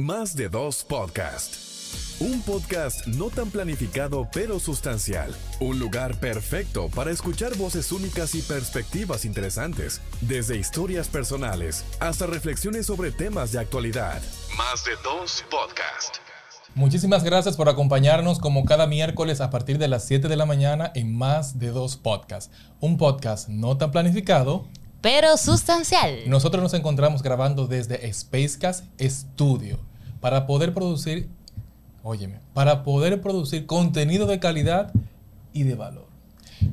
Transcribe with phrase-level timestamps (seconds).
[0.00, 1.56] Más de dos podcast.
[2.20, 5.34] Un podcast no tan planificado pero sustancial.
[5.58, 12.86] Un lugar perfecto para escuchar voces únicas y perspectivas interesantes, desde historias personales hasta reflexiones
[12.86, 14.22] sobre temas de actualidad.
[14.56, 16.18] Más de dos podcast.
[16.76, 20.92] Muchísimas gracias por acompañarnos como cada miércoles a partir de las 7 de la mañana
[20.94, 22.52] en Más de dos podcast.
[22.78, 24.68] Un podcast no tan planificado
[25.00, 26.18] pero sustancial.
[26.28, 29.87] Nosotros nos encontramos grabando desde Spacecast Studio
[30.20, 31.28] para poder producir,
[32.02, 34.92] óyeme, para poder producir contenido de calidad
[35.52, 36.07] y de valor.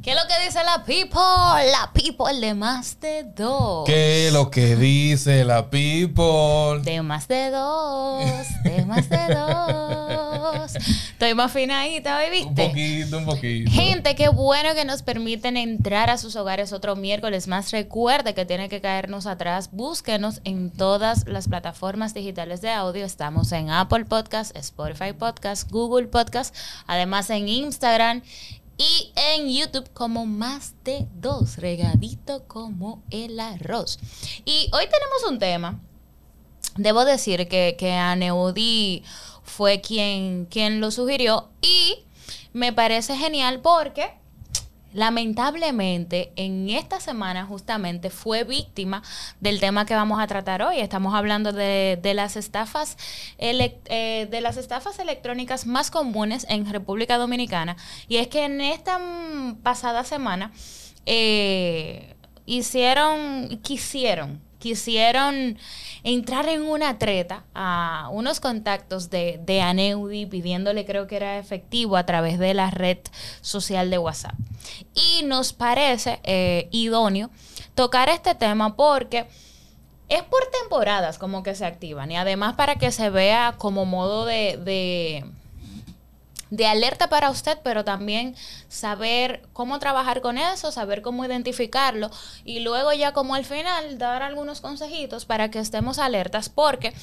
[0.02, 1.72] ¿Qué es lo que dice la people?
[1.72, 3.86] La people de más de dos.
[3.86, 6.82] ¿Qué es lo que dice la people?
[6.84, 8.26] De más de dos,
[8.64, 10.76] de más de dos.
[10.76, 12.48] Estoy más finadita hoy, ¿viste?
[12.48, 13.72] Un poquito, un poquito.
[13.72, 17.72] Gente, qué bueno que nos permiten entrar a sus hogares otro miércoles más.
[17.72, 19.70] Recuerde que tiene que caernos atrás.
[19.72, 23.06] Búsquenos en todas las plataformas digitales de audio.
[23.06, 26.56] Estamos en Apple Podcast, Spotify Podcast, Google Podcast,
[26.88, 28.24] además en Instagram
[28.78, 34.00] y en YouTube como más de dos, regadito como el arroz.
[34.46, 35.80] Y hoy tenemos un tema.
[36.78, 39.04] Debo decir que, que Aneudi
[39.44, 42.00] fue quien, quien lo sugirió y
[42.52, 44.14] me parece genial porque
[44.96, 49.04] lamentablemente en esta semana justamente fue víctima
[49.42, 50.80] del tema que vamos a tratar hoy.
[50.80, 52.98] Estamos hablando de, las estafas
[53.38, 57.76] eh, de las estafas electrónicas más comunes en República Dominicana.
[58.08, 60.54] Y es que en esta mm, pasada semana
[61.06, 65.60] eh, hicieron, quisieron quisieron
[66.06, 71.98] entrar en una treta a unos contactos de, de Aneudi pidiéndole, creo que era efectivo,
[71.98, 73.00] a través de la red
[73.42, 74.36] social de WhatsApp.
[74.94, 77.32] Y nos parece eh, idóneo
[77.74, 79.26] tocar este tema porque
[80.08, 84.26] es por temporadas como que se activan y además para que se vea como modo
[84.26, 85.26] de de
[86.64, 88.36] alerta para usted, pero también
[88.68, 92.12] saber cómo trabajar con eso, saber cómo identificarlo
[92.44, 96.94] y luego ya como al final dar algunos consejitos para que estemos alertas, porque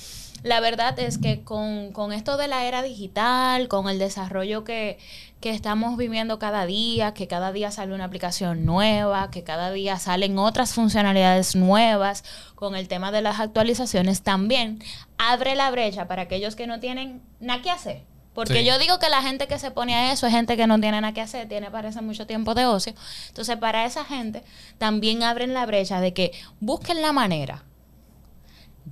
[0.42, 4.98] la verdad es que con, esto de la era digital, con el desarrollo que,
[5.40, 9.98] que estamos viviendo cada día, que cada día sale una aplicación nueva, que cada día
[9.98, 12.24] salen otras funcionalidades nuevas,
[12.56, 14.82] con el tema de las actualizaciones también,
[15.16, 19.08] abre la brecha para aquellos que no tienen nada que hacer porque yo digo que
[19.08, 21.48] la gente que se pone a eso es gente que no tiene nada que hacer,
[21.48, 22.94] tiene parece mucho tiempo de ocio.
[23.28, 24.42] Entonces, para esa gente
[24.78, 27.62] también abren la brecha de que busquen la manera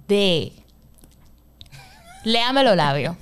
[0.08, 0.52] de
[2.24, 3.16] léame los labios.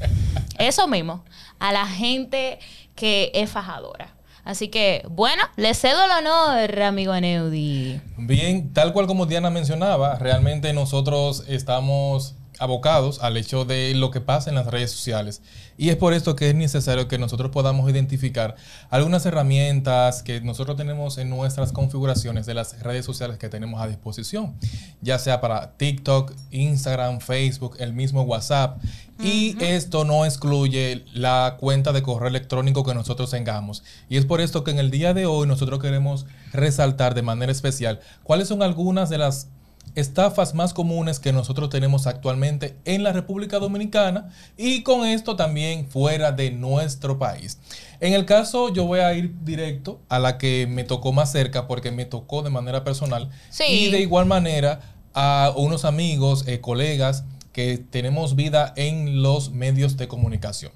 [0.58, 1.24] Eso mismo,
[1.58, 2.58] a la gente
[2.94, 4.14] que es fajadora.
[4.44, 8.00] Así que, bueno, le cedo el honor, amigo Neudi.
[8.16, 14.20] Bien, tal cual como Diana mencionaba, realmente nosotros estamos abocados al hecho de lo que
[14.20, 15.42] pasa en las redes sociales.
[15.76, 18.56] Y es por esto que es necesario que nosotros podamos identificar
[18.90, 23.86] algunas herramientas que nosotros tenemos en nuestras configuraciones de las redes sociales que tenemos a
[23.86, 24.56] disposición,
[25.00, 28.80] ya sea para TikTok, Instagram, Facebook, el mismo WhatsApp.
[29.20, 33.82] Y esto no excluye la cuenta de correo electrónico que nosotros tengamos.
[34.08, 37.50] Y es por esto que en el día de hoy nosotros queremos resaltar de manera
[37.50, 39.48] especial cuáles son algunas de las
[39.94, 45.88] estafas más comunes que nosotros tenemos actualmente en la República Dominicana y con esto también
[45.88, 47.58] fuera de nuestro país.
[48.00, 51.66] En el caso yo voy a ir directo a la que me tocó más cerca
[51.66, 53.30] porque me tocó de manera personal
[53.68, 54.80] y de igual manera
[55.14, 60.70] a unos amigos, eh, colegas que tenemos vida en los medios de comunicación.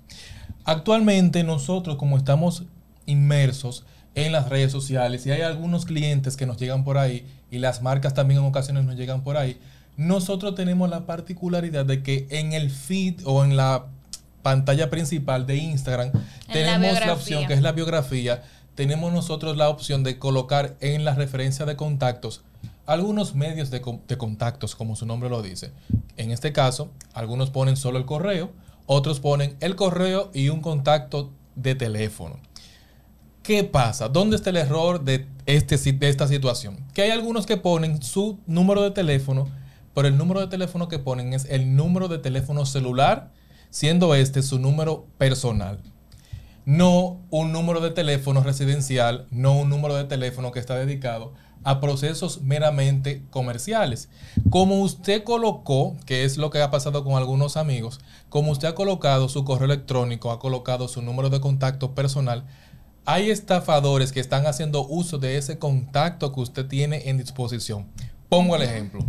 [0.65, 2.65] Actualmente nosotros como estamos
[3.07, 7.59] inmersos en las redes sociales y hay algunos clientes que nos llegan por ahí y
[7.59, 9.61] las marcas también en ocasiones nos llegan por ahí,
[9.97, 13.85] nosotros tenemos la particularidad de que en el feed o en la
[14.43, 16.11] pantalla principal de Instagram
[16.51, 18.43] tenemos la, opción que es la biografía,
[18.75, 22.43] tenemos nosotros la opción de colocar en la referencia de contactos
[22.87, 25.71] algunos medios de, de contactos, como su nombre lo dice.
[26.17, 28.51] En este caso, algunos ponen solo el correo,
[28.87, 32.39] otros ponen el correo y un contacto de teléfono.
[33.43, 34.09] ¿Qué pasa?
[34.09, 36.77] ¿Dónde está el error de, este, de esta situación?
[36.95, 39.49] Que hay algunos que ponen su número de teléfono,
[39.95, 43.33] pero el número de teléfono que ponen es el número de teléfono celular,
[43.69, 45.81] siendo este su número personal.
[46.65, 51.33] No un número de teléfono residencial, no un número de teléfono que está dedicado
[51.65, 54.09] a procesos meramente comerciales.
[54.51, 57.99] Como usted colocó, que es lo que ha pasado con algunos amigos,
[58.29, 62.45] como usted ha colocado su correo electrónico, ha colocado su número de contacto personal,
[63.05, 67.87] hay estafadores que están haciendo uso de ese contacto que usted tiene en disposición.
[68.29, 69.05] Pongo el ejemplo.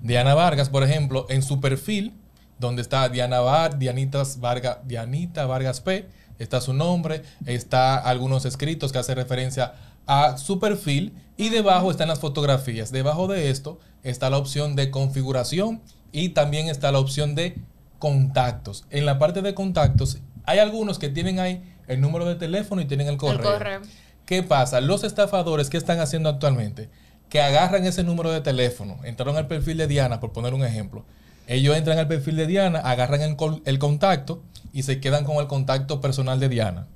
[0.00, 2.14] Diana Vargas, por ejemplo, en su perfil
[2.58, 6.08] donde está Diana Bar, Dianitas Vargas, Dianita Vargas P,
[6.38, 9.74] está su nombre, está algunos escritos que hacen referencia
[10.06, 12.92] a su perfil y debajo están las fotografías.
[12.92, 15.82] Debajo de esto está la opción de configuración
[16.12, 17.60] y también está la opción de
[17.98, 18.84] contactos.
[18.90, 22.86] En la parte de contactos hay algunos que tienen ahí el número de teléfono y
[22.86, 23.38] tienen el correo.
[23.38, 23.82] El correo.
[24.24, 24.80] ¿Qué pasa?
[24.80, 26.88] Los estafadores, ¿qué están haciendo actualmente?
[27.28, 31.04] Que agarran ese número de teléfono, entraron al perfil de Diana, por poner un ejemplo.
[31.46, 34.42] Ellos entran al perfil de Diana, agarran el, el contacto
[34.72, 36.88] y se quedan con el contacto personal de Diana.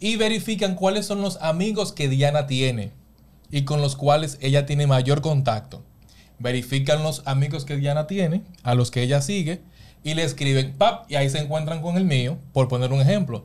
[0.00, 2.92] Y verifican cuáles son los amigos que Diana tiene
[3.50, 5.82] y con los cuales ella tiene mayor contacto.
[6.38, 9.60] Verifican los amigos que Diana tiene, a los que ella sigue,
[10.02, 13.44] y le escriben, pap, y ahí se encuentran con el mío, por poner un ejemplo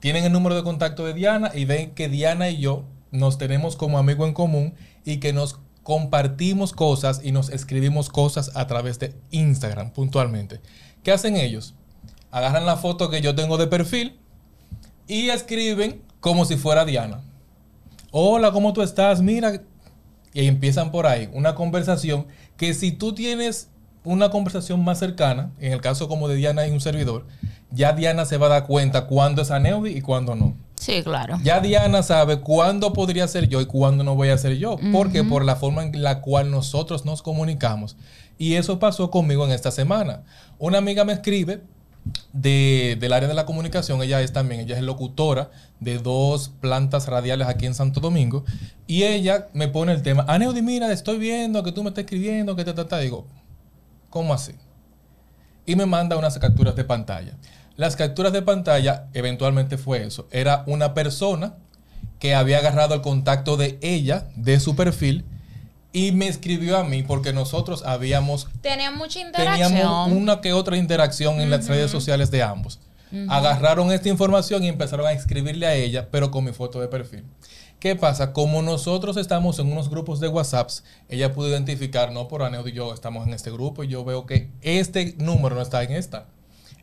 [0.00, 3.76] tienen el número de contacto de Diana y ven que Diana y yo nos tenemos
[3.76, 4.74] como amigo en común
[5.04, 10.60] y que nos compartimos cosas y nos escribimos cosas a través de Instagram puntualmente.
[11.02, 11.74] ¿Qué hacen ellos?
[12.30, 14.18] Agarran la foto que yo tengo de perfil
[15.06, 17.22] y escriben como si fuera Diana.
[18.10, 19.20] Hola, ¿cómo tú estás?
[19.20, 19.62] Mira.
[20.32, 22.26] Y empiezan por ahí una conversación
[22.56, 23.68] que si tú tienes
[24.04, 27.26] una conversación más cercana, en el caso como de Diana y un servidor,
[27.72, 30.54] ya Diana se va a dar cuenta cuándo es Aneudi y cuándo no.
[30.74, 31.38] Sí, claro.
[31.44, 34.78] Ya Diana sabe cuándo podría ser yo y cuándo no voy a ser yo.
[34.92, 37.96] Porque por la forma en la cual nosotros nos comunicamos.
[38.38, 40.22] Y eso pasó conmigo en esta semana.
[40.58, 41.62] Una amiga me escribe
[42.32, 44.00] de- del área de la comunicación.
[44.02, 45.50] Ella es también, ella es locutora
[45.80, 48.44] de dos plantas radiales aquí en Santo Domingo.
[48.86, 52.56] Y ella me pone el tema, Aneudi, mira, estoy viendo que tú me estás escribiendo,
[52.56, 52.98] que te trata.
[52.98, 53.26] Digo,
[54.08, 54.52] ¿cómo así?
[55.66, 57.36] y me manda unas capturas de pantalla.
[57.80, 60.28] Las capturas de pantalla eventualmente fue eso.
[60.32, 61.54] Era una persona
[62.18, 65.24] que había agarrado el contacto de ella, de su perfil,
[65.90, 69.68] y me escribió a mí porque nosotros habíamos, Tenía mucha interacción.
[69.68, 72.80] teníamos una que otra interacción en las redes sociales de ambos.
[73.30, 77.24] Agarraron esta información y empezaron a escribirle a ella, pero con mi foto de perfil.
[77.78, 78.34] ¿Qué pasa?
[78.34, 82.72] Como nosotros estamos en unos grupos de WhatsApps, ella pudo identificar, no por Aneud y
[82.72, 86.26] yo estamos en este grupo y yo veo que este número no está en esta,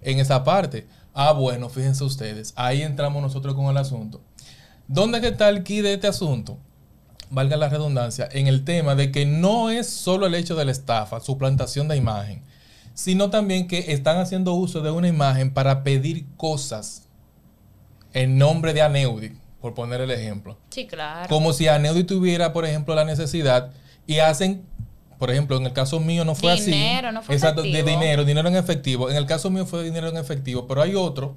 [0.01, 0.87] en esa parte.
[1.13, 4.21] Ah, bueno, fíjense ustedes, ahí entramos nosotros con el asunto.
[4.87, 6.57] ¿Dónde que está el key de este asunto?
[7.29, 10.71] Valga la redundancia, en el tema de que no es solo el hecho de la
[10.71, 12.41] estafa, suplantación de imagen,
[12.93, 17.03] sino también que están haciendo uso de una imagen para pedir cosas
[18.13, 20.57] en nombre de Aneudi, por poner el ejemplo.
[20.69, 21.27] Sí, claro.
[21.27, 23.71] Como si Aneudi tuviera, por ejemplo, la necesidad
[24.07, 24.65] y hacen,
[25.17, 26.71] por ejemplo, en el caso mío no fue así.
[26.71, 29.09] Dinero, no fue Exacto, de dinero, dinero en efectivo.
[29.09, 31.35] En el caso mío fue dinero en efectivo, pero hay otro,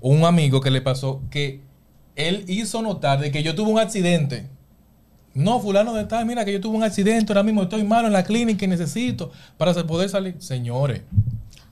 [0.00, 1.62] un amigo que le pasó que
[2.14, 4.48] él hizo notar de que yo tuve un accidente.
[5.34, 8.14] No, fulano de tal, mira que yo tuve un accidente, ahora mismo estoy malo en
[8.14, 10.36] la clínica y necesito para poder salir.
[10.38, 11.02] Señores,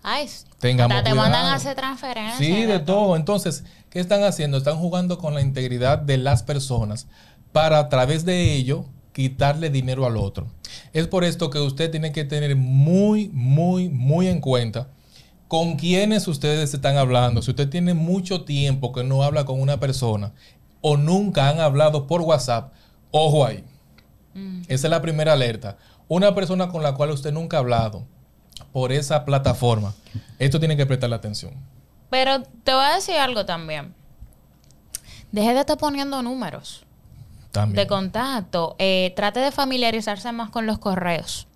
[0.02, 0.28] Ay.
[0.60, 2.36] Tengamos te mandan a hacer transferencias.
[2.36, 3.16] Sí, de todo.
[3.16, 4.58] Entonces, ¿qué están haciendo?
[4.58, 7.06] Están jugando con la integridad de las personas
[7.52, 10.48] para a través de ello quitarle dinero al otro.
[10.92, 14.88] Es por esto que usted tiene que tener muy, muy, muy en cuenta
[15.46, 17.40] con quiénes ustedes están hablando.
[17.40, 20.32] Si usted tiene mucho tiempo que no habla con una persona
[20.80, 22.72] o nunca han hablado por WhatsApp,
[23.12, 23.64] ojo ahí.
[24.66, 25.78] Esa es la primera alerta.
[26.08, 28.04] Una persona con la cual usted nunca ha hablado
[28.72, 29.94] por esa plataforma,
[30.40, 31.54] esto tiene que prestarle atención.
[32.10, 33.94] Pero te voy a decir algo también.
[35.30, 36.83] Deje de estar poniendo números
[37.68, 38.76] De contacto.
[38.78, 41.46] Eh, trate de familiarizarse más con los correos.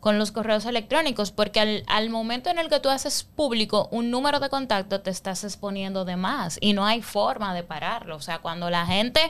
[0.00, 1.32] Con los correos electrónicos.
[1.32, 5.10] Porque al, al momento en el que tú haces público un número de contacto, te
[5.10, 6.58] estás exponiendo de más.
[6.60, 8.16] Y no hay forma de pararlo.
[8.16, 9.20] O sea, cuando la gente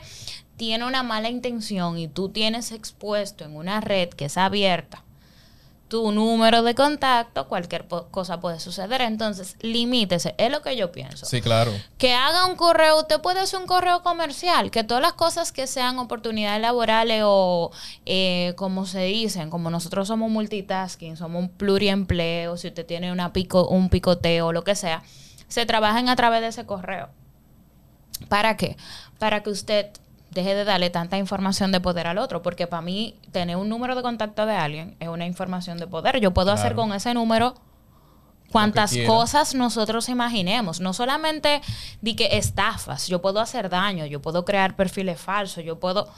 [0.57, 5.06] tiene una mala intención y tú tienes expuesto en una red que es abierta
[5.89, 9.03] tu número de contacto, cualquier cosa puede suceder.
[9.03, 10.35] Entonces, limítese.
[10.39, 11.27] Es lo que yo pienso.
[11.27, 11.73] Sí, claro.
[11.99, 15.67] Que haga un correo, usted puede hacer un correo comercial, que todas las cosas que
[15.67, 17.71] sean oportunidades laborales o,
[18.05, 23.33] eh, como se dicen, como nosotros somos multitasking, somos un pluriempleo, si usted tiene una
[23.33, 25.03] pico, un picoteo o lo que sea,
[25.49, 27.09] se trabajen a través de ese correo.
[28.29, 28.77] ¿Para qué?
[29.19, 29.91] Para que usted
[30.37, 33.95] deje de darle tanta información de poder al otro, porque para mí tener un número
[33.97, 36.21] de contacto de alguien es una información de poder.
[36.21, 37.55] Yo puedo hacer con ese número
[38.53, 40.81] cuantas cosas nosotros imaginemos.
[40.81, 41.63] No solamente
[42.03, 46.09] di que estafas, yo puedo hacer daño, yo puedo crear perfiles falsos, yo puedo...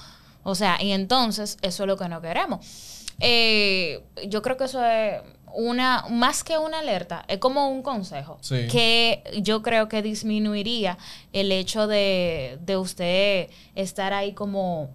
[0.43, 3.07] O sea, y entonces eso es lo que no queremos.
[3.21, 5.21] Eh, yo creo que eso es
[5.55, 8.67] una, más que una alerta, es como un consejo Sí.
[8.71, 10.99] que yo creo que disminuiría
[11.33, 14.91] el hecho de, de usted estar ahí como,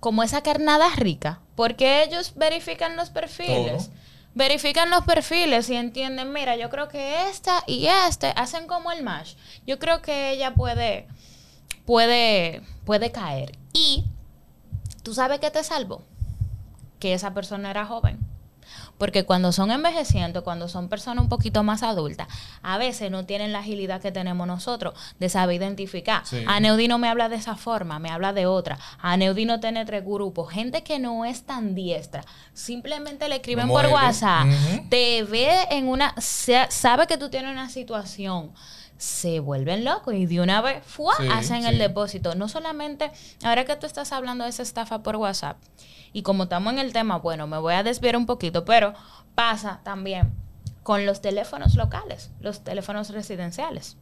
[0.00, 3.86] como esa carnada rica, porque ellos verifican los perfiles.
[3.88, 3.96] Todo.
[4.34, 9.02] verifican los perfiles y entienden, mira, yo creo que esta y este hacen como el
[9.02, 9.34] match.
[9.66, 11.06] Yo creo que ella puede,
[11.84, 13.58] puede, puede caer.
[13.72, 14.04] Y
[15.02, 16.02] tú sabes que te salvó,
[16.98, 18.18] que esa persona era joven.
[19.02, 22.28] Porque cuando son envejecientes, cuando son personas un poquito más adultas,
[22.62, 26.24] a veces no tienen la agilidad que tenemos nosotros de saber identificar.
[26.24, 26.44] Sí.
[26.46, 28.78] A Neudi no me habla de esa forma, me habla de otra.
[29.00, 30.52] A Neudi no tiene tres grupos.
[30.52, 33.86] Gente que no es tan diestra, simplemente le escriben por.
[33.86, 34.46] WhatsApp,
[34.88, 38.52] te ve en una, sabe que tú tienes una situación.
[38.98, 41.16] Se vuelven locos y de una vez ¡fua!
[41.18, 41.68] Sí, hacen sí.
[41.68, 42.36] el depósito.
[42.36, 43.10] No solamente,
[43.42, 45.56] ahora que tú estás hablando de esa estafa por WhatsApp,
[46.12, 48.94] y como estamos en el tema, bueno, me voy a desviar un poquito, pero
[49.34, 50.32] pasa también
[50.82, 53.96] con los teléfonos locales, los teléfonos residenciales.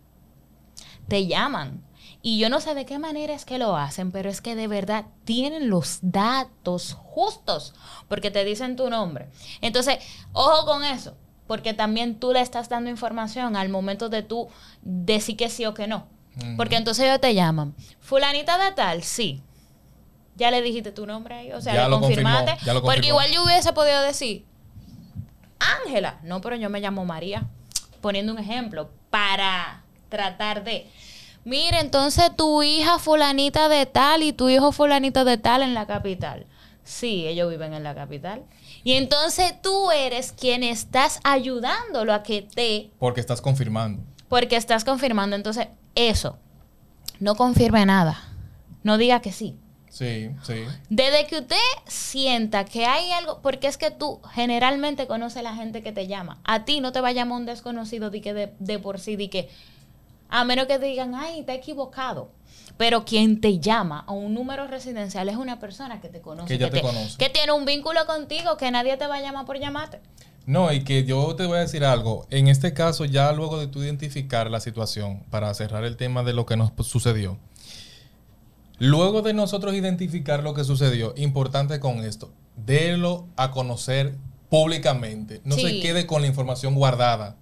[1.09, 1.85] Te llaman.
[2.23, 4.67] Y yo no sé de qué manera es que lo hacen, pero es que de
[4.67, 7.75] verdad tienen los datos justos,
[8.09, 9.29] porque te dicen tu nombre.
[9.61, 9.99] Entonces,
[10.33, 14.49] ojo con eso, porque también tú le estás dando información al momento de tú
[14.83, 16.07] decir que sí o que no.
[16.57, 19.43] Porque entonces ellos te llaman, fulanita de tal, sí.
[20.41, 22.65] Ya le dijiste tu nombre ahí, o sea, Ya le lo confirmó, confirmaste.
[22.67, 24.47] ya lo porque igual yo hubiese podido decir,
[25.85, 27.47] Ángela, no, pero yo me llamo María,
[28.01, 30.91] poniendo un ejemplo, para tratar de...
[31.45, 35.87] Mire, entonces tu hija fulanita de tal y tu hijo fulanito de tal en la
[35.87, 36.47] capital.
[36.85, 38.43] Sí, ellos viven en la capital.
[38.83, 44.03] Y entonces tú eres quien estás ayudándolo a que te Porque estás confirmando.
[44.29, 45.37] porque estás confirmando.
[45.37, 46.39] Entonces, eso,
[47.21, 48.19] no confirme nada.
[48.83, 49.57] No diga que sí.
[49.91, 50.65] Sí, sí.
[50.89, 51.57] Desde que usted
[51.87, 56.07] sienta que hay algo, porque es que tú generalmente conoces a la gente que te
[56.07, 56.39] llama.
[56.45, 59.17] A ti no te va a llamar un desconocido de que de, de por sí,
[59.17, 59.51] de que,
[60.29, 62.31] a menos que te digan, ay, te equivocado.
[62.77, 66.49] Pero quien te llama a un número residencial es una persona que te conoce.
[66.49, 67.19] Que ya te conoce.
[67.19, 70.01] Que tiene un vínculo contigo, que nadie te va a llamar por llamarte.
[70.47, 72.27] No, y que yo te voy a decir algo.
[72.31, 76.33] En este caso, ya luego de tú identificar la situación, para cerrar el tema de
[76.33, 77.37] lo que nos sucedió,
[78.81, 84.17] luego de nosotros identificar lo que sucedió, importante con esto, délo a conocer
[84.49, 85.41] públicamente.
[85.45, 87.37] No se quede con la información guardada.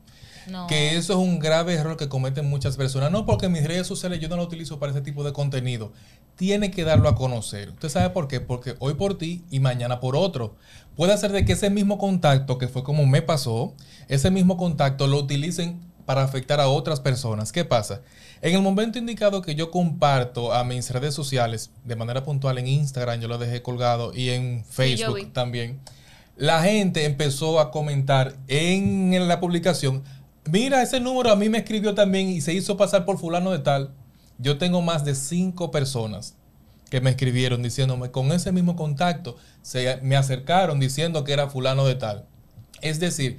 [0.49, 0.66] No.
[0.66, 3.11] Que eso es un grave error que cometen muchas personas.
[3.11, 5.92] No, porque mis redes sociales yo no lo utilizo para ese tipo de contenido.
[6.37, 7.71] Tiene que darlo a conocer.
[7.71, 8.40] ¿Usted sabe por qué?
[8.40, 10.57] Porque hoy por ti y mañana por otro.
[10.97, 13.75] Puede ser de que ese mismo contacto, que fue como me pasó,
[14.09, 17.53] ese mismo contacto lo utilicen para afectar a otras personas.
[17.53, 18.00] ¿Qué pasa?
[18.41, 22.67] En el momento indicado que yo comparto a mis redes sociales, de manera puntual en
[22.67, 24.73] Instagram, yo lo dejé colgado, y en Sí.
[24.73, 25.81] Facebook también,
[26.35, 30.03] la gente empezó a comentar en la publicación,
[30.50, 33.59] mira, ese número a mí me escribió también y se hizo pasar por fulano de
[33.59, 33.91] tal.
[34.38, 36.37] Yo tengo más de cinco personas
[36.88, 41.85] que me escribieron diciéndome con ese mismo contacto, se me acercaron diciendo que era fulano
[41.85, 42.25] de tal.
[42.81, 43.38] Es decir,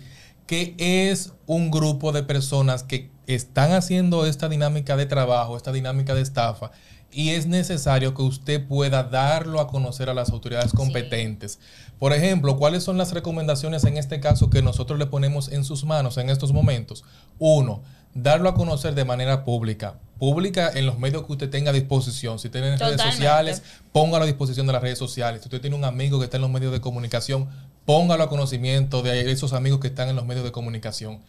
[0.50, 6.16] que es un grupo de personas que están haciendo esta dinámica de trabajo, esta dinámica
[6.16, 6.72] de estafa,
[7.12, 11.60] y es necesario que usted pueda darlo a conocer a las autoridades competentes.
[12.00, 15.86] Por ejemplo, ¿cuáles son las recomendaciones en este caso que nosotros le ponemos en sus
[15.86, 17.04] manos en estos momentos?
[17.38, 19.96] Uno, darlo a conocer de manera pública.
[20.18, 22.40] Pública en los medios que usted tenga a disposición.
[22.40, 23.64] Si tiene redes sociales,
[23.94, 25.42] póngalo a disposición de las redes sociales.
[25.42, 27.48] Si usted tiene un amigo que está en los medios de comunicación,
[27.86, 31.20] póngalo a conocimiento de esos amigos que están en los medios de comunicación.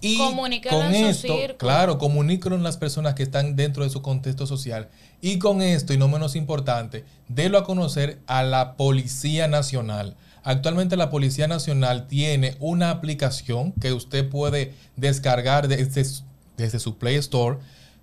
[0.00, 1.58] Y Comuníquelo con en su esto, círculo.
[1.58, 4.88] claro, comuníquelo en las personas que están dentro de su contexto social.
[5.20, 10.16] Y con esto, y no menos importante, délo a conocer a la Policía Nacional.
[10.44, 16.22] Actualmente la Policía Nacional tiene una aplicación que usted puede descargar desde, su-
[16.56, 17.58] desde su Play Store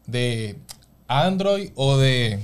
[0.08, 0.58] de
[1.08, 2.40] Android o de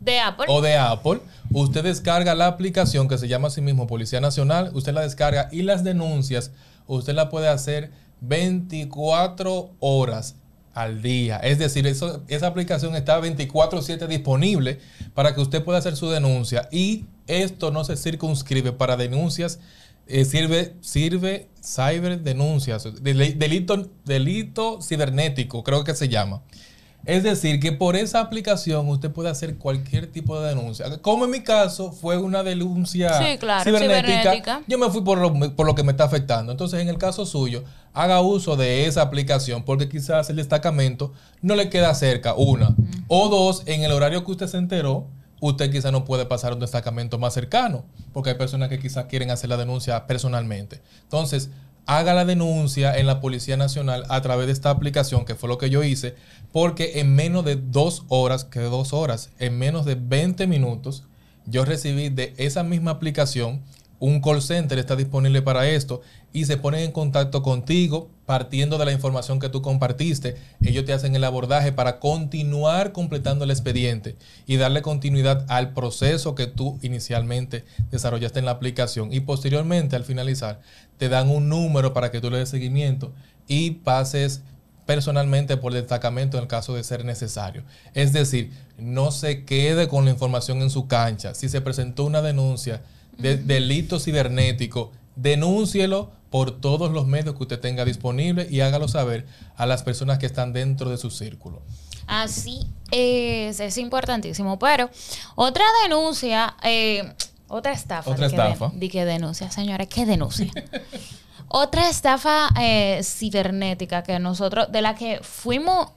[0.00, 0.46] De Apple.
[0.48, 4.92] o de Apple, usted descarga la aplicación que se llama así mismo Policía Nacional, usted
[4.94, 6.52] la descarga y las denuncias
[6.86, 7.90] usted la puede hacer
[8.20, 10.36] 24 horas
[10.74, 11.36] al día.
[11.38, 14.78] Es decir, eso, esa aplicación está 24/7 disponible
[15.14, 19.60] para que usted pueda hacer su denuncia y esto no se circunscribe para denuncias,
[20.06, 26.42] eh, sirve, sirve cyber denuncias, deli- delito, delito cibernético, creo que se llama.
[27.04, 30.86] Es decir, que por esa aplicación usted puede hacer cualquier tipo de denuncia.
[31.02, 34.62] Como en mi caso fue una denuncia Sí, claro, cibernética, cibernética.
[34.68, 36.52] yo me fui por lo, por lo que me está afectando.
[36.52, 41.56] Entonces, en el caso suyo, haga uso de esa aplicación porque quizás el destacamento no
[41.56, 42.76] le queda cerca, una.
[43.08, 45.08] O dos, en el horario que usted se enteró,
[45.42, 49.06] usted quizás no puede pasar a un destacamento más cercano porque hay personas que quizás
[49.06, 50.80] quieren hacer la denuncia personalmente.
[51.02, 51.50] Entonces,
[51.84, 55.58] haga la denuncia en la Policía Nacional a través de esta aplicación, que fue lo
[55.58, 56.14] que yo hice,
[56.52, 61.02] porque en menos de dos horas, que dos horas, en menos de 20 minutos,
[61.44, 63.62] yo recibí de esa misma aplicación
[64.02, 66.00] un call center está disponible para esto
[66.32, 70.34] y se ponen en contacto contigo partiendo de la información que tú compartiste.
[70.60, 76.34] Ellos te hacen el abordaje para continuar completando el expediente y darle continuidad al proceso
[76.34, 80.60] que tú inicialmente desarrollaste en la aplicación y posteriormente al finalizar
[80.98, 83.12] te dan un número para que tú le des seguimiento
[83.46, 84.42] y pases
[84.84, 87.62] personalmente por destacamento en el caso de ser necesario.
[87.94, 91.34] Es decir, no se quede con la información en su cancha.
[91.34, 92.82] Si se presentó una denuncia,
[93.18, 99.26] de delito cibernético, denúncielo por todos los medios que usted tenga disponible y hágalo saber
[99.56, 101.60] a las personas que están dentro de su círculo.
[102.06, 104.58] Así es, es importantísimo.
[104.58, 104.90] Pero
[105.34, 107.12] otra denuncia, eh,
[107.48, 108.10] otra estafa.
[108.10, 108.72] Otra estafa.
[108.74, 110.50] di que denuncia, señores, ¿qué denuncia?
[111.48, 115.88] otra estafa eh, cibernética que nosotros, de la que fuimos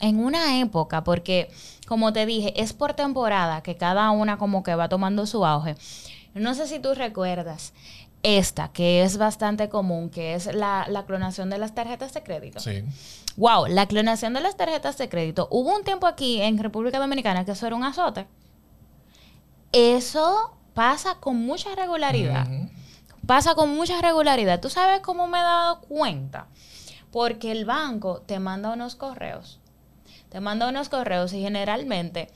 [0.00, 1.50] en una época, porque
[1.86, 5.76] como te dije, es por temporada que cada una como que va tomando su auge.
[6.34, 7.72] No sé si tú recuerdas
[8.22, 12.60] esta, que es bastante común, que es la, clonación de las tarjetas de crédito.
[12.60, 12.84] Sí.
[13.36, 15.48] Wow, la clonación de las tarjetas de crédito.
[15.50, 18.26] Hubo un tiempo aquí en República Dominicana que eso era un azote.
[19.72, 22.48] Eso pasa con mucha regularidad.
[23.26, 24.60] Pasa con mucha regularidad.
[24.60, 26.48] ¿Tú sabes cómo me he dado cuenta?
[27.12, 29.60] Porque el banco te manda unos correos.
[30.30, 32.28] Te manda unos correos y generalmente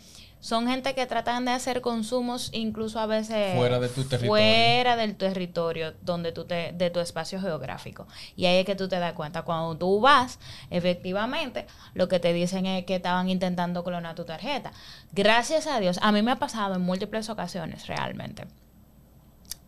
[0.42, 4.28] son gente que tratan de hacer consumos incluso a veces fuera de tu territorio.
[4.28, 8.08] fuera del territorio donde tú te de tu espacio geográfico.
[8.34, 9.42] Y ahí es que tú te das cuenta.
[9.42, 14.72] Cuando tú vas efectivamente lo que te dicen es que estaban intentando clonar tu tarjeta.
[15.12, 18.48] Gracias a Dios a mí me ha pasado en múltiples ocasiones realmente.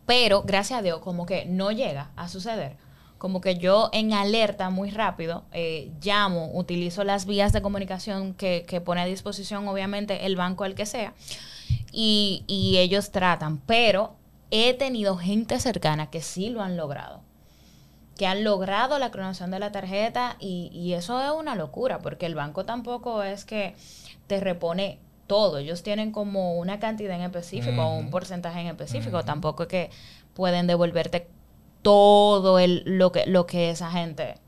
[0.05, 2.75] Pero gracias a Dios como que no llega a suceder
[3.17, 8.81] como que yo en alerta muy rápido eh, llamo, utilizo las vías de comunicación que,
[8.83, 11.13] pone a disposición obviamente el banco el que sea
[11.91, 14.15] y, ellos tratan, pero
[14.51, 17.21] he tenido gente cercana que sí lo han logrado
[18.17, 22.35] que han logrado la clonación de la tarjeta y, eso es una locura, porque el
[22.35, 23.75] banco tampoco es que
[24.27, 29.25] te repone todo, ellos tienen como una cantidad en específico o un porcentaje en específico,
[29.25, 29.89] tampoco es que
[30.33, 31.27] pueden devolverte
[31.85, 34.39] todo el, lo, que, lo que esa gente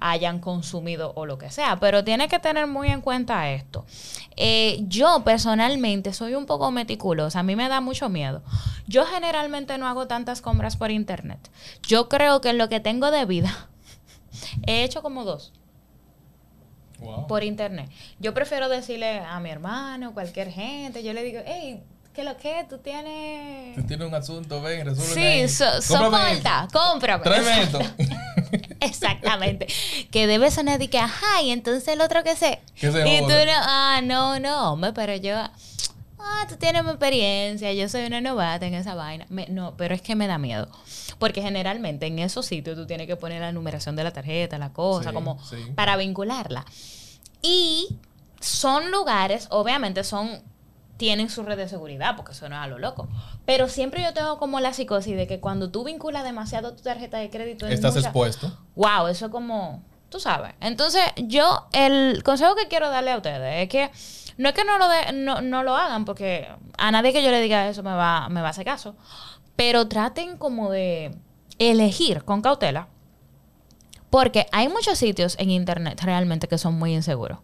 [0.00, 1.78] hayan consumido o lo que sea.
[1.78, 3.86] Pero tiene que tener muy en cuenta esto.
[4.34, 8.42] Eh, yo personalmente soy un poco meticulosa, a mí me da mucho miedo.
[8.88, 11.48] Yo generalmente no hago tantas compras por internet.
[11.86, 13.68] Yo creo que en lo que tengo de vida
[14.66, 15.52] he hecho como dos.
[17.28, 17.88] Por internet.
[18.18, 21.84] Yo prefiero decirle a mi hermano, cualquier gente, yo le digo, hey,
[22.20, 22.66] ¿Qué lo que?
[22.68, 23.74] Tú tienes.
[23.76, 25.48] Tú tienes un asunto, ven, resuelve.
[25.48, 27.24] Sí, so, soporta, cómprame.
[27.24, 27.78] Tráeme esto.
[28.80, 29.66] Exactamente.
[30.10, 32.60] que debe sonar de que, ajá, y entonces el otro que sé.
[32.74, 35.34] Que se y tú no, ah, no, no, hombre, pero yo.
[36.18, 39.26] Ah, tú tienes mi experiencia, yo soy una novata en esa vaina.
[39.48, 40.68] no, pero es que me da miedo.
[41.18, 44.74] Porque generalmente en esos sitios tú tienes que poner la numeración de la tarjeta, la
[44.74, 45.38] cosa, como
[45.74, 46.66] para vincularla.
[47.40, 47.96] Y
[48.40, 50.49] son lugares, obviamente son
[51.00, 53.08] tienen su red de seguridad, porque eso no es a lo loco.
[53.46, 57.16] Pero siempre yo tengo como la psicosis de que cuando tú vinculas demasiado tu tarjeta
[57.16, 57.66] de crédito...
[57.66, 58.52] Estás expuesto.
[58.76, 59.82] Wow, eso es como...
[60.10, 60.52] Tú sabes.
[60.60, 63.90] Entonces, yo, el consejo que quiero darle a ustedes es que
[64.36, 67.30] no es que no lo, de, no, no lo hagan, porque a nadie que yo
[67.30, 68.94] le diga eso me va, me va a hacer caso.
[69.56, 71.16] Pero traten como de
[71.58, 72.88] elegir con cautela.
[74.10, 77.38] Porque hay muchos sitios en internet realmente que son muy inseguros.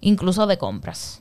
[0.00, 1.20] Incluso de compras.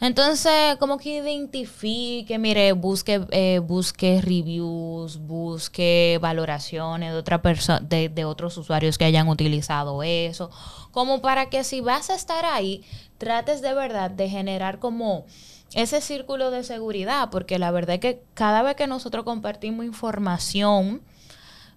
[0.00, 7.40] Entonces, como que identifique, mire, busque, eh, busque reviews, busque valoraciones de otra
[7.80, 10.50] de, de otros usuarios que hayan utilizado eso,
[10.90, 12.82] como para que si vas a estar ahí,
[13.18, 15.26] trates de verdad de generar como
[15.74, 21.02] ese círculo de seguridad, porque la verdad es que cada vez que nosotros compartimos información,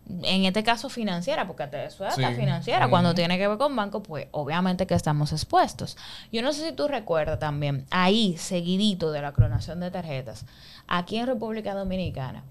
[0.10, 1.98] en este caso financiera, porque te es
[2.36, 5.98] financiera, cuando tiene que ver con banco, pues obviamente que estamos expuestos.
[6.32, 10.46] Yo no sé si tú recuerdas también, ahí, seguidito de la clonación de tarjetas,
[10.88, 12.44] aquí en República Dominicana,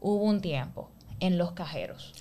[0.00, 2.12] hubo un tiempo en los cajeros.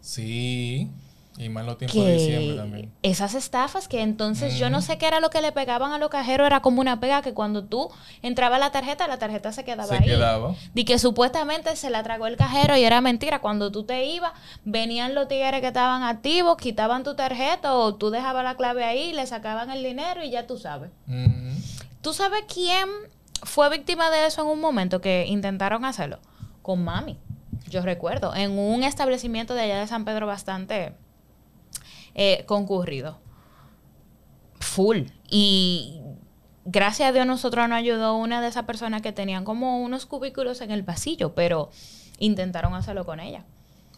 [0.00, 0.90] Sí.
[1.38, 2.92] Y más los tiempos de diciembre también.
[3.02, 6.10] Esas estafas que entonces yo no sé qué era lo que le pegaban a los
[6.10, 7.90] cajeros, era como una pega que cuando tú
[8.20, 10.04] entraba la tarjeta, la tarjeta se quedaba se ahí.
[10.04, 10.54] Quedaba.
[10.74, 13.40] Y que supuestamente se la tragó el cajero y era mentira.
[13.40, 14.32] Cuando tú te ibas,
[14.64, 19.14] venían los tigres que estaban activos, quitaban tu tarjeta o tú dejabas la clave ahí,
[19.14, 20.90] le sacaban el dinero y ya tú sabes.
[22.02, 22.88] ¿Tú sabes quién
[23.42, 26.18] fue víctima de eso en un momento que intentaron hacerlo?
[26.60, 27.18] Con mami.
[27.68, 30.92] Yo recuerdo, en un establecimiento de allá de San Pedro bastante
[32.14, 33.18] eh, concurrido.
[34.60, 35.06] Full.
[35.28, 36.00] Y
[36.64, 40.60] gracias a Dios nosotros nos ayudó una de esas personas que tenían como unos cubículos
[40.60, 41.70] en el pasillo, pero
[42.18, 43.44] intentaron hacerlo con ella.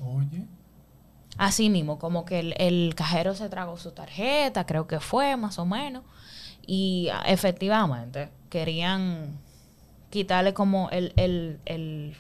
[0.01, 0.47] Oye.
[1.37, 5.59] Así mismo, como que el, el cajero se tragó su tarjeta, creo que fue más
[5.59, 6.05] o menos,
[6.67, 9.39] y ah, efectivamente querían
[10.11, 12.17] quitarle como el, el, el,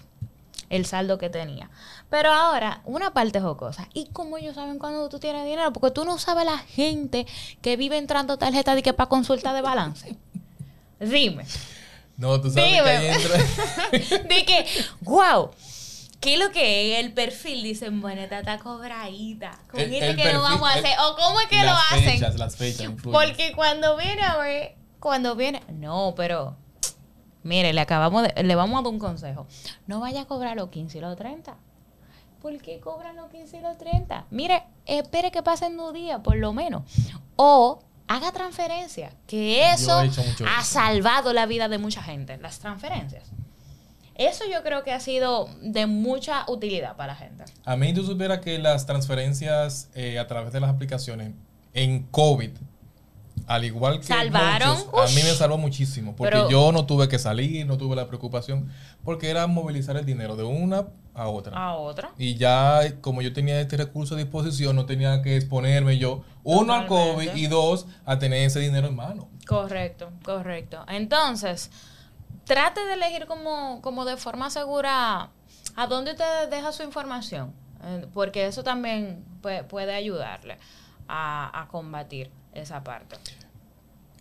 [0.77, 1.71] el saldo que tenía.
[2.11, 3.89] Pero ahora, una parte jocosa.
[3.95, 5.73] ¿Y cómo ellos saben cuando tú tienes dinero?
[5.73, 7.27] Porque tú no sabes la gente
[7.63, 10.17] que vive entrando tarjeta de que para consulta de balance.
[11.01, 11.45] Dime.
[12.17, 14.19] No, tú sabes que ahí entra.
[14.29, 14.67] de que,
[15.03, 15.51] wow.
[16.21, 17.05] ¿Qué es lo que es?
[17.05, 19.59] El perfil dicen, bueno, esta está cobradita.
[19.71, 20.99] ¿Con El- el que perfil- vamos a el- hacer?
[21.01, 22.05] ¿O cómo es que lo las hacen?
[22.13, 22.91] Fechas, las fechas.
[23.03, 26.57] Porque cuando viene a ver, cuando viene, no, pero
[27.45, 29.47] mire, le acabamos de, le vamos a dar un consejo.
[29.87, 31.57] No vaya a cobrar los 15 y los 30.
[32.43, 34.27] ¿Por qué cobran los 15 y los 30?
[34.31, 36.83] Mire, espere que pasen dos días, por lo menos.
[37.37, 40.11] O haga transferencia, que eso he
[40.47, 43.31] ha salvado la vida de mucha gente, las transferencias.
[44.15, 47.45] Eso yo creo que ha sido de mucha utilidad para la gente.
[47.65, 51.33] A mí tú supieras que las transferencias eh, a través de las aplicaciones
[51.73, 52.51] en COVID,
[53.47, 54.77] al igual que Salvaron.
[54.79, 57.95] muchos, a mí me salvó muchísimo, porque Pero- yo no tuve que salir, no tuve
[57.97, 58.71] la preocupación,
[59.05, 61.57] porque era movilizar el dinero de una a otra.
[61.57, 62.11] A otra.
[62.19, 66.75] Y ya, como yo tenía este recurso a disposición, no tenía que exponerme yo, uno
[66.75, 69.29] al COVID y dos, a tener ese dinero en mano.
[69.47, 70.85] Correcto, correcto.
[70.89, 71.71] Entonces,
[72.45, 75.31] trate de elegir como, como de forma segura
[75.77, 77.53] a dónde usted deja su información,
[77.83, 80.59] eh, porque eso también puede, puede ayudarle
[81.09, 83.17] a, a combatir esa parte.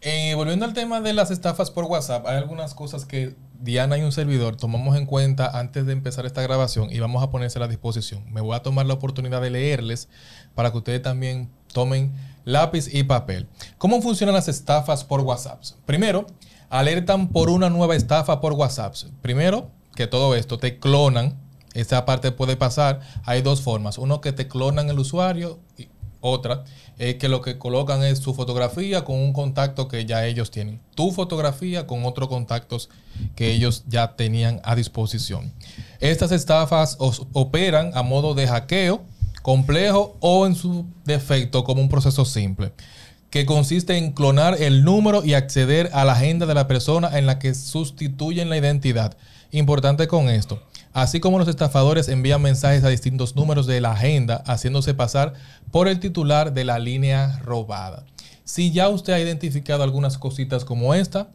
[0.02, 4.02] Eh, volviendo al tema de las estafas por WhatsApp, hay algunas cosas que Diana y
[4.02, 7.68] un servidor tomamos en cuenta antes de empezar esta grabación y vamos a ponerse a
[7.70, 8.26] disposición.
[8.34, 10.10] Me voy a tomar la oportunidad de leerles
[10.56, 12.12] para que ustedes también tomen
[12.44, 13.48] lápiz y papel.
[13.78, 15.64] ¿Cómo funcionan las estafas por WhatsApp?
[15.86, 16.28] Primero,
[16.70, 18.96] alertan por una nueva estafa por WhatsApp.
[19.22, 21.40] Primero, que todo esto te clonan.
[21.74, 23.00] Esa parte puede pasar.
[23.24, 23.98] Hay dos formas.
[23.98, 25.88] Uno que te clonan el usuario y
[26.24, 26.64] otra
[26.98, 30.80] es que lo que colocan es su fotografía con un contacto que ya ellos tienen.
[30.96, 32.90] Tu fotografía con otros contactos
[33.36, 35.52] que ellos ya tenían a disposición.
[36.00, 39.04] Estas estafas operan a modo de hackeo
[39.42, 42.72] complejo o en su defecto como un proceso simple
[43.30, 47.26] que consiste en clonar el número y acceder a la agenda de la persona en
[47.26, 49.18] la que sustituyen la identidad.
[49.52, 50.62] Importante con esto.
[50.94, 55.34] Así como los estafadores envían mensajes a distintos números de la agenda, haciéndose pasar
[55.72, 58.06] por el titular de la línea robada.
[58.44, 61.30] Si ya usted ha identificado algunas cositas como esta,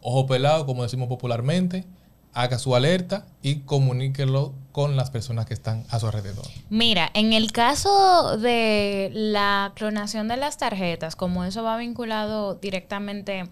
[0.00, 1.86] ojo pelado, como decimos popularmente,
[2.32, 6.46] haga su alerta y comuníquelo con las personas que están a su alrededor.
[6.68, 13.48] Mira, en el caso de la clonación de las tarjetas, como eso va vinculado directamente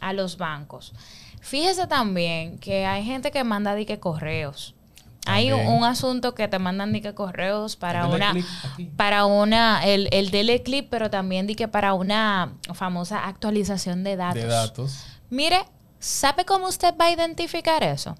[0.00, 0.94] a los bancos,
[1.40, 4.74] fíjese también que hay gente que manda dique correos.
[5.26, 8.34] Hay un, asunto que te mandan dique correos para una
[8.96, 14.16] para una el, el dele clip, pero también di que para una famosa actualización de
[14.16, 14.42] datos.
[14.42, 15.04] De datos.
[15.30, 15.64] Mire,
[16.00, 18.16] ¿sabe cómo usted va a identificar eso?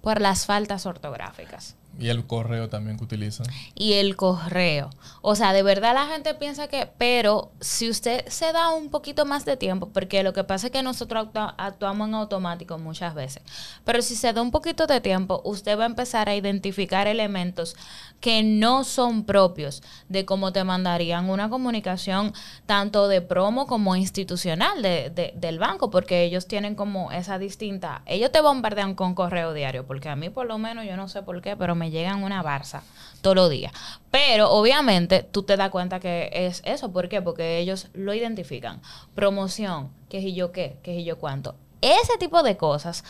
[0.00, 3.46] Por las faltas ortográficas Y el correo también que utilizan.
[3.74, 4.90] y el correo.
[5.22, 9.24] O sea, de verdad la gente piensa que, pero si usted se da un poquito
[9.24, 13.14] más de tiempo, porque lo que pasa es que nosotros actua- actuamos en automático muchas
[13.14, 13.42] veces,
[13.84, 17.76] pero si se da un poquito de tiempo, usted va a empezar a identificar elementos
[18.20, 22.32] que no son propios de cómo te mandarían una comunicación
[22.66, 28.32] tanto de promo como institucional de- del banco, porque ellos tienen como esa distinta, ellos
[28.32, 31.40] te bombardean con correo diario, porque a mí por lo menos yo no sé por
[31.42, 32.82] qué, pero me llegan una barza
[33.20, 33.72] todos los días.
[34.10, 37.22] Pero obviamente tú te das cuenta que es eso, ¿por qué?
[37.22, 38.80] Porque ellos lo identifican.
[39.14, 41.56] Promoción, qué y yo qué, qué y yo cuánto.
[41.80, 43.04] Ese tipo de cosas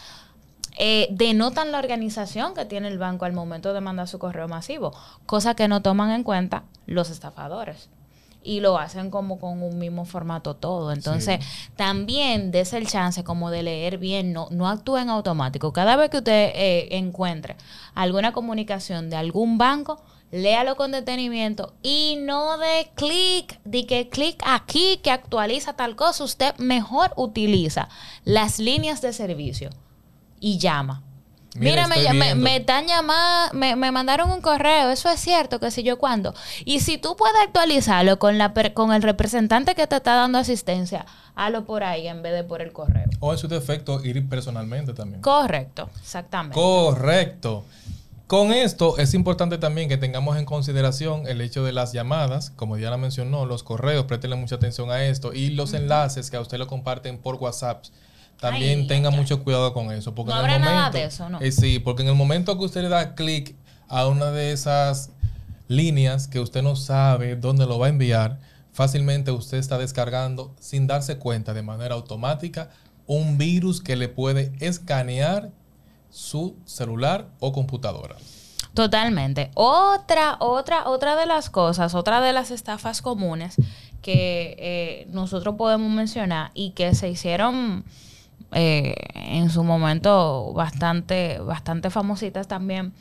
[0.79, 4.93] eh, denotan la organización que tiene el banco al momento de mandar su correo masivo,
[5.27, 7.89] cosa que no toman en cuenta los estafadores.
[8.45, 10.93] Y lo hacen como con un mismo formato todo.
[10.93, 11.41] Entonces,
[11.77, 15.73] también des el chance como de leer bien, no, no actúe en automático.
[15.73, 17.57] Cada vez que usted eh, encuentre
[17.95, 24.43] alguna comunicación de algún banco, léalo con detenimiento y no de clic, de que clic
[24.45, 26.25] aquí que actualiza tal cosa.
[26.25, 27.89] Usted mejor utiliza
[28.25, 29.71] las líneas de servicio
[30.41, 31.03] y llama.
[31.55, 35.71] Mira, Mira, me, me- están llamando, me, me mandaron un correo, eso es cierto, que
[35.71, 36.35] si yo cuándo.
[36.65, 41.07] Y si tú puedes actualizarlo con, la, con el representante que te está dando asistencia,
[41.37, 43.09] hazlo por ahí en vez de por el correo.
[43.21, 45.21] O en su defecto, ir personalmente también.
[45.23, 46.55] Correcto, exactamente.
[46.55, 47.65] Correcto.
[48.27, 52.75] Con esto es importante también que tengamos en consideración el hecho de las llamadas, como
[52.77, 56.59] Diana mencionó, los correos, préstenle mucha atención a esto, y los enlaces que a usted
[56.59, 57.85] lo comparten por WhatsApp.
[58.41, 60.15] También Ay, tenga mucho cuidado con eso.
[60.15, 61.41] Porque No en el habrá nada momento, de eso, ¿no?
[61.41, 63.57] Eh, sí, porque en el momento que usted le da clic
[63.89, 65.11] a una de esas
[65.69, 68.39] líneas que usted no sabe dónde lo va a enviar,
[68.73, 72.71] fácilmente usted está descargando sin darse cuenta de manera automática
[73.07, 75.51] un virus que le puede escanear
[76.11, 78.17] su celular o computadora.
[78.73, 79.51] Totalmente.
[79.55, 83.55] Otra, otra, otra de las cosas, otra de las estafas comunes
[84.03, 87.85] que eh, nosotros podemos mencionar y que se hicieron
[88.53, 92.93] eh, en su momento bastante, bastante famositas también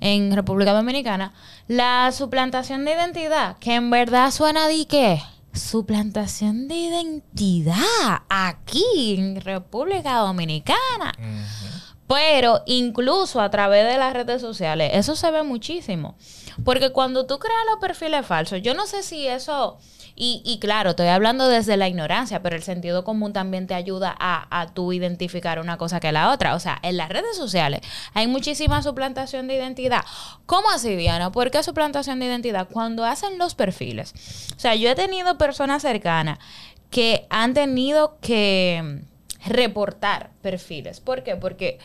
[0.00, 1.32] en República Dominicana,
[1.66, 5.20] la suplantación de identidad, que en verdad suena de qué?
[5.52, 11.14] Suplantación de identidad aquí en República Dominicana.
[12.08, 16.16] Pero incluso a través de las redes sociales, eso se ve muchísimo.
[16.64, 19.78] Porque cuando tú creas los perfiles falsos, yo no sé si eso,
[20.16, 24.16] y, y claro, estoy hablando desde la ignorancia, pero el sentido común también te ayuda
[24.18, 26.54] a, a tú identificar una cosa que la otra.
[26.54, 27.82] O sea, en las redes sociales
[28.14, 30.04] hay muchísima suplantación de identidad.
[30.46, 31.30] ¿Cómo así, Diana?
[31.30, 32.68] ¿Por qué suplantación de identidad?
[32.72, 34.14] Cuando hacen los perfiles.
[34.56, 36.38] O sea, yo he tenido personas cercanas
[36.90, 39.02] que han tenido que
[39.46, 41.00] reportar perfiles.
[41.00, 41.36] ¿Por qué?
[41.36, 41.78] Porque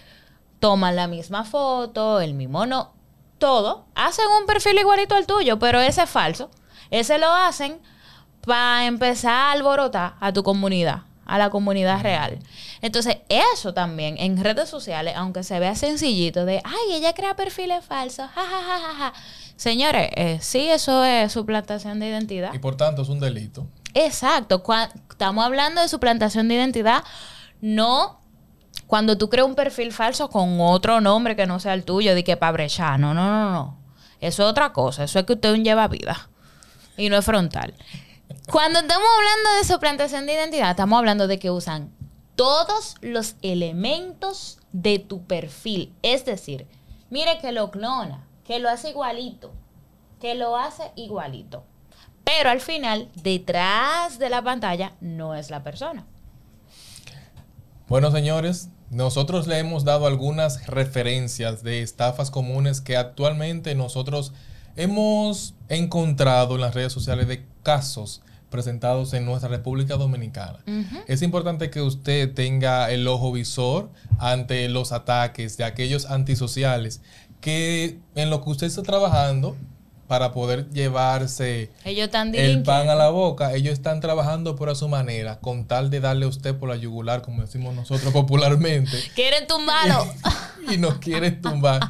[0.60, 2.94] toman la misma foto, el mismo no,
[3.38, 6.50] todo, hacen un perfil igualito al tuyo, pero ese es falso.
[6.90, 7.80] Ese lo hacen
[8.46, 12.40] para empezar a alborotar a tu comunidad, a la comunidad real.
[12.82, 17.84] Entonces, eso también en redes sociales, aunque se vea sencillito de, ay, ella crea perfiles
[17.84, 19.14] falsos, ja,
[19.56, 22.54] Señores, eh, sí, eso es suplantación de identidad.
[22.54, 23.68] Y por tanto es un delito.
[23.94, 24.64] Exacto.
[25.10, 27.04] estamos hablando de suplantación de identidad
[27.64, 28.20] no
[28.88, 32.24] cuando tú creas un perfil falso con otro nombre que no sea el tuyo, de
[32.24, 33.00] que para brechar.
[33.00, 33.78] No, no, no, no.
[34.20, 35.06] Eso es otra cosa.
[35.06, 36.30] Eso es que usted lleva vida.
[36.98, 37.74] Y no es frontal.
[38.52, 41.94] Cuando estamos hablando de suplantación de identidad, estamos hablando de que usan
[42.36, 45.94] todos los elementos de tu perfil.
[46.02, 46.68] Es decir,
[47.10, 49.54] mire que lo clona, que lo hace igualito,
[50.20, 51.64] que lo hace igualito.
[52.26, 56.06] Pero al final, detrás de la pantalla no es la persona.
[57.94, 64.34] Bueno, señores, nosotros le hemos dado algunas referencias de estafas comunes que actualmente nosotros
[64.76, 70.58] hemos encontrado en las redes sociales de casos presentados en nuestra República Dominicana.
[71.08, 77.00] Es importante que usted tenga el ojo visor ante los ataques de aquellos antisociales
[77.42, 79.56] que en lo que usted está trabajando
[80.14, 83.56] para poder llevarse el pan a la boca.
[83.56, 86.76] Ellos están trabajando por a su manera, con tal de darle a usted por la
[86.76, 88.96] yugular, como decimos nosotros popularmente.
[89.16, 90.06] quieren tumbarlo.
[90.72, 91.82] y nos quieren tumbar.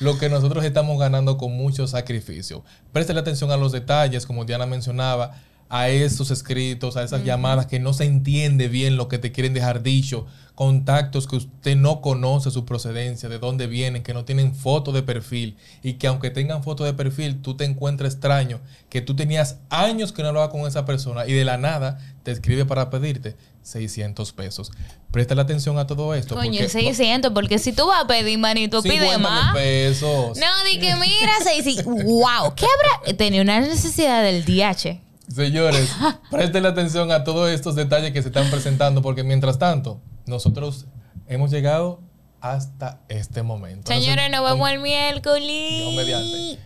[0.00, 2.64] Lo que nosotros estamos ganando con mucho sacrificio.
[2.92, 5.36] Preste atención a los detalles, como Diana mencionaba
[5.68, 9.54] a esos escritos, a esas llamadas que no se entiende bien lo que te quieren
[9.54, 14.54] dejar dicho, contactos que usted no conoce su procedencia, de dónde vienen, que no tienen
[14.54, 19.00] foto de perfil y que aunque tengan foto de perfil, tú te encuentras extraño, que
[19.00, 22.64] tú tenías años que no hablabas con esa persona y de la nada te escribe
[22.64, 24.72] para pedirte 600 pesos.
[25.10, 26.34] Presta la atención a todo esto.
[26.34, 29.54] Coño, 600, porque si tú vas a pedir, manito, pide más.
[29.54, 30.38] pesos.
[30.38, 31.84] No, di que mira, 600.
[31.84, 32.54] ¡Wow!
[32.56, 33.16] ¿Qué habrá?
[33.16, 35.07] Tenía una necesidad del DH.
[35.28, 35.90] Señores,
[36.30, 40.86] presten atención a todos estos detalles que se están presentando, porque mientras tanto, nosotros
[41.26, 42.00] hemos llegado
[42.40, 43.92] hasta este momento.
[43.92, 45.96] Señores, nos vemos el miércoles.
[45.96, 46.58] mediante.